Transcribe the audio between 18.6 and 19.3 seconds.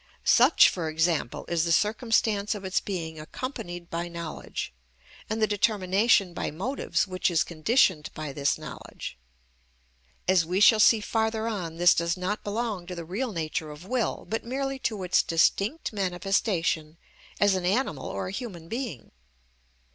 being.